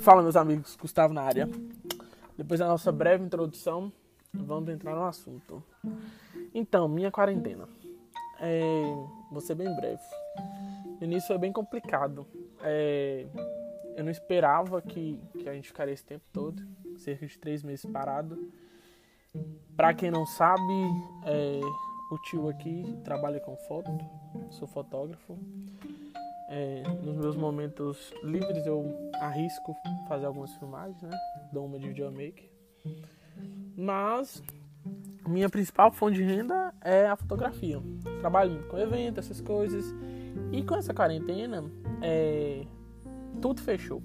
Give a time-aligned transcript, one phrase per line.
[0.00, 1.46] Fala, meus amigos, Gustavo na área.
[2.36, 3.92] Depois da nossa breve introdução,
[4.32, 5.62] vamos entrar no assunto.
[6.54, 7.68] Então, minha quarentena.
[8.40, 8.82] É,
[9.30, 10.00] vou ser bem breve.
[10.98, 12.26] No início foi bem complicado.
[12.62, 13.26] É,
[13.94, 16.62] eu não esperava que, que a gente ficaria esse tempo todo
[16.96, 18.50] cerca de três meses parado.
[19.76, 20.72] Pra quem não sabe,
[21.26, 21.60] é,
[22.10, 23.90] o tio aqui trabalha com foto,
[24.50, 25.38] sou fotógrafo.
[26.52, 28.84] É, nos meus momentos livres eu
[29.20, 29.72] arrisco
[30.08, 31.16] fazer algumas filmagens, né?
[31.52, 32.50] Dou uma de videomaker.
[33.76, 34.42] Mas
[35.28, 37.80] minha principal fonte de renda é a fotografia.
[38.18, 39.84] Trabalho muito com eventos, essas coisas.
[40.50, 41.64] E com essa quarentena,
[42.02, 42.64] é,
[43.40, 44.02] tudo fechou.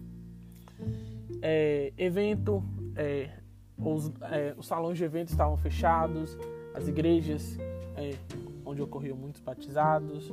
[1.41, 2.63] É, evento,
[2.95, 3.31] é,
[3.75, 6.37] os, é, os, salões de eventos estavam fechados,
[6.75, 7.57] as igrejas
[7.97, 8.15] é,
[8.63, 10.31] onde ocorriam muitos batizados,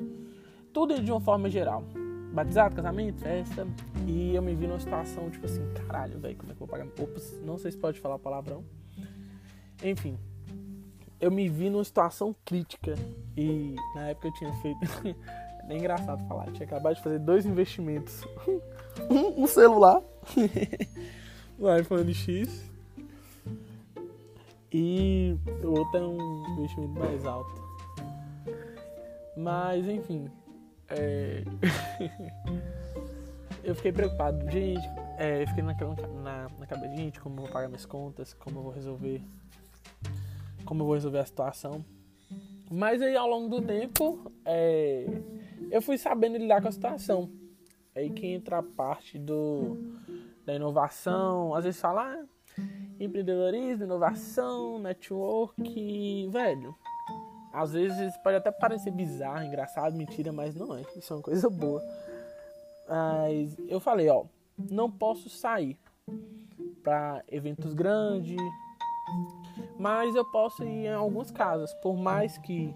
[0.72, 1.84] tudo de uma forma geral.
[2.32, 3.66] Batizado, casamento, festa.
[4.06, 6.68] E eu me vi numa situação tipo assim, caralho, velho, como é que eu vou
[6.68, 6.86] pagar?
[6.98, 8.64] Ops, não sei se pode falar palavrão.
[9.82, 10.18] Enfim,
[11.20, 12.94] eu me vi numa situação crítica.
[13.36, 14.78] E na época eu tinha feito.
[15.68, 18.24] é engraçado falar, eu tinha acabado de fazer dois investimentos.
[19.10, 20.02] um, um celular,
[21.58, 22.70] o iPhone X.
[24.74, 27.62] E o outro é um investimento mais alto.
[29.36, 30.30] Mas enfim,
[30.92, 31.44] é...
[33.64, 34.50] eu fiquei preocupado.
[34.50, 34.86] Gente,
[35.18, 38.58] é, eu fiquei naquela, na, na cabeça, gente, como eu vou pagar minhas contas, como
[38.58, 39.22] eu vou resolver.
[40.64, 41.84] Como eu vou resolver a situação.
[42.70, 45.06] Mas aí ao longo do tempo, é,
[45.70, 47.30] eu fui sabendo lidar com a situação.
[47.94, 49.76] Aí que entra a parte do,
[50.46, 51.54] da inovação.
[51.54, 52.24] Às vezes fala ah,
[52.98, 56.28] empreendedorismo, inovação, network.
[56.30, 56.74] Velho,
[57.52, 60.82] às vezes pode até parecer bizarro, engraçado, mentira, mas não é.
[60.96, 61.82] Isso é uma coisa boa.
[62.88, 64.24] Mas eu falei, ó,
[64.70, 65.78] não posso sair
[66.82, 68.36] para eventos grandes,
[69.78, 72.74] mas eu posso ir em algumas casas, por mais que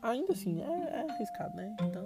[0.00, 1.76] ainda assim é, é arriscado, né?
[1.82, 2.04] Então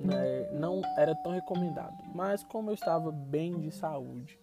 [0.00, 1.96] né, não era tão recomendado.
[2.14, 4.38] Mas como eu estava bem de saúde,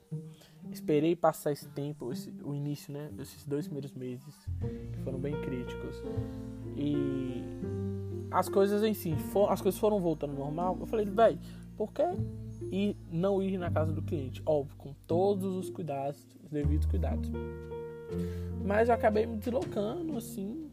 [0.71, 3.09] esperei passar esse tempo, esse, o início, né?
[3.19, 4.35] Esses dois primeiros meses
[4.91, 6.01] que foram bem críticos
[6.75, 7.43] e
[8.31, 10.77] as coisas em si, for, as coisas foram voltando ao normal.
[10.79, 11.39] Eu falei, velho,
[11.77, 12.03] por que
[12.71, 14.41] e não ir na casa do cliente?
[14.45, 17.29] Óbvio, com todos os cuidados, os devidos cuidados.
[18.63, 20.69] Mas eu acabei me deslocando assim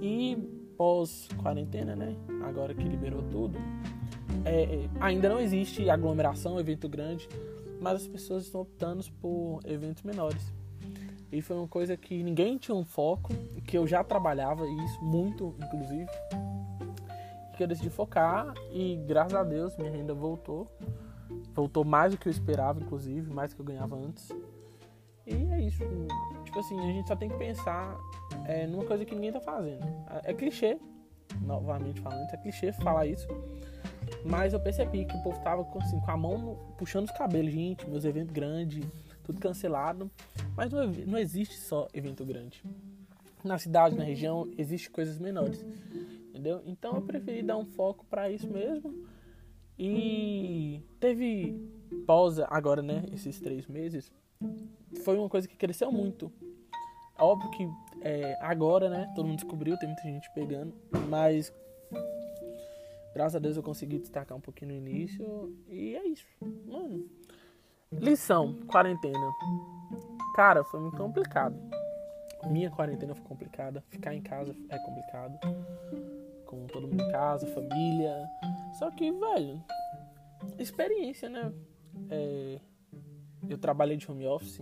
[0.00, 0.36] e
[0.76, 2.16] pós quarentena, né?
[2.44, 3.58] Agora que liberou tudo,
[4.44, 7.28] é, ainda não existe aglomeração, evento grande,
[7.80, 10.52] mas as pessoas estão optando por eventos menores.
[11.32, 13.34] E foi uma coisa que ninguém tinha um foco,
[13.66, 16.08] que eu já trabalhava isso muito, inclusive,
[17.56, 20.70] que eu decidi focar e graças a Deus minha renda voltou.
[21.52, 24.28] Voltou mais do que eu esperava, inclusive, mais do que eu ganhava antes.
[25.26, 25.82] E é isso.
[26.44, 27.98] Tipo assim, a gente só tem que pensar
[28.46, 29.84] é, numa coisa que ninguém tá fazendo.
[30.24, 30.78] É clichê,
[31.40, 33.26] novamente falando, é clichê falar isso.
[34.24, 37.88] Mas eu percebi que o povo tava assim, com a mão puxando os cabelos, gente,
[37.88, 38.84] meus eventos grandes,
[39.22, 40.10] tudo cancelado.
[40.56, 42.62] Mas não, não existe só evento grande.
[43.42, 45.64] Na cidade, na região, existe coisas menores.
[46.28, 46.62] Entendeu?
[46.64, 49.06] Então eu preferi dar um foco para isso mesmo.
[49.78, 51.58] E teve
[52.06, 53.04] pausa agora, né?
[53.12, 54.12] Esses três meses.
[55.04, 56.32] Foi uma coisa que cresceu muito.
[57.18, 57.68] Óbvio que
[58.00, 59.12] é, agora, né?
[59.14, 60.74] Todo mundo descobriu, tem muita gente pegando.
[61.08, 61.52] Mas
[63.14, 65.56] Graças a Deus eu consegui destacar um pouquinho no início.
[65.68, 66.26] E é isso.
[66.66, 67.08] Mano.
[67.92, 69.30] Lição, quarentena.
[70.34, 71.56] Cara, foi muito complicado.
[72.50, 73.84] Minha quarentena foi complicada.
[73.88, 75.38] Ficar em casa é complicado.
[76.44, 78.28] Com todo mundo em casa, família.
[78.80, 79.62] Só que, velho,
[80.58, 81.52] experiência, né?
[82.10, 82.58] É,
[83.48, 84.60] eu trabalhei de home office.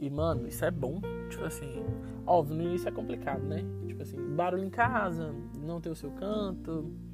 [0.00, 1.00] E, mano, isso é bom.
[1.30, 1.84] Tipo assim,
[2.26, 3.64] óbvio, no início é complicado, né?
[3.86, 7.13] Tipo assim, barulho em casa, não ter o seu canto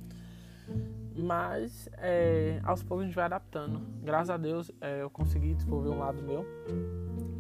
[1.17, 3.81] mas é, aos poucos a gente vai adaptando.
[4.03, 6.45] Graças a Deus é, eu consegui desenvolver um lado meu,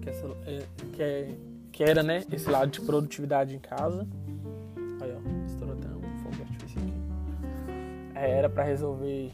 [0.02, 1.34] que, essa, é, que, é,
[1.72, 4.06] que, era né, esse lado de produtividade em casa.
[5.00, 6.46] Aí ó, estourou até um fogo.
[8.14, 9.32] É, era para resolver,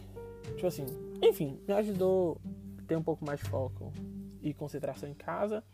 [0.55, 0.87] tipo assim,
[1.21, 2.41] enfim, me ajudou
[2.79, 3.93] a ter um pouco mais de foco
[4.41, 5.65] e concentração em casa.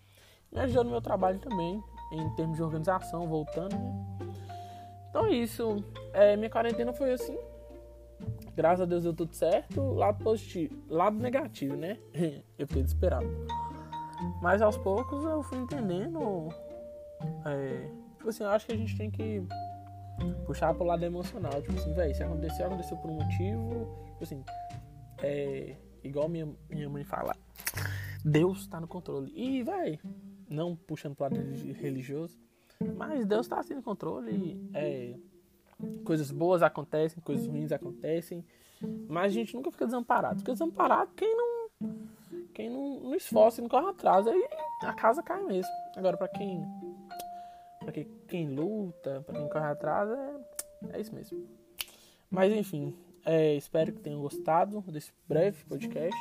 [0.50, 1.82] Me ajudou no meu trabalho também,
[2.12, 3.74] em termos de organização, voltando.
[3.74, 4.28] Né?
[5.08, 5.84] Então é isso.
[6.12, 7.38] É, minha quarentena foi assim,
[8.54, 9.80] Graças a Deus deu tudo certo.
[9.92, 10.76] Lado positivo.
[10.88, 11.98] Lado negativo, né?
[12.58, 13.26] eu fiquei desesperado.
[14.40, 16.48] Mas aos poucos eu fui entendendo.
[17.46, 19.42] É, tipo assim, eu acho que a gente tem que
[20.46, 21.60] puxar pro lado emocional.
[21.62, 23.88] Tipo assim, velho, se aconteceu, aconteceu por um motivo.
[24.06, 24.44] Tipo assim,
[25.22, 27.36] é, igual minha, minha mãe fala.
[28.24, 29.32] Deus tá no controle.
[29.34, 29.98] E, vai,
[30.48, 31.36] não puxando pro lado
[31.74, 32.38] religioso,
[32.96, 34.60] mas Deus tá assim no controle.
[34.74, 35.14] É,
[36.04, 38.44] coisas boas acontecem, coisas ruins acontecem,
[39.08, 40.40] mas a gente nunca fica desamparado.
[40.40, 41.52] Fica desamparado quem não
[42.54, 44.48] quem não, não esforça não corre atrás, aí
[44.82, 45.72] a casa cai mesmo.
[45.96, 46.64] Agora, para quem
[47.80, 51.46] para quem, quem luta, para quem corre atrás, é, é isso mesmo.
[52.30, 52.94] Mas enfim,
[53.24, 56.18] é, espero que tenham gostado desse breve podcast.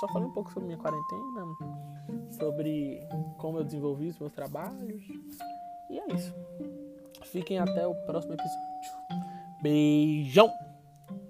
[0.00, 1.44] Só falei um pouco sobre minha quarentena,
[2.38, 3.00] sobre
[3.38, 5.02] como eu desenvolvi os meus trabalhos.
[5.90, 6.34] E é isso.
[7.24, 8.99] Fiquem até o próximo episódio.
[9.62, 10.50] Beijão!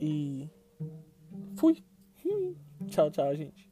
[0.01, 0.49] E
[1.57, 1.85] fui!
[2.89, 3.71] Tchau, tchau, gente.